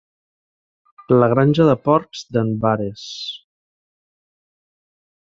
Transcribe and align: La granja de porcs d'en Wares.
La 1.17 1.27
granja 1.33 1.69
de 1.69 1.77
porcs 1.89 2.25
d'en 2.39 2.51
Wares. 2.65 3.07